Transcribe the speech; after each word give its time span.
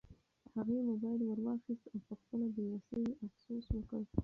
هغې 0.55 0.77
موبایل 0.89 1.21
ورواخیست 1.25 1.85
او 1.93 1.99
په 2.07 2.13
خپله 2.19 2.45
بې 2.55 2.65
وسۍ 2.73 3.01
یې 3.07 3.13
افسوس 3.25 3.65
وکړ. 3.71 4.01